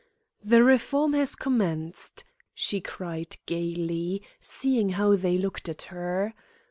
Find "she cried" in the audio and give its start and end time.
2.55-3.37